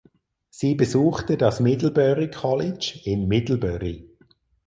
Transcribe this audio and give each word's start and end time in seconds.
Sie 0.49 0.73
besuchte 0.73 1.37
das 1.37 1.59
Middlebury 1.59 2.31
College 2.31 3.01
in 3.03 3.27
Middlebury. 3.27 4.09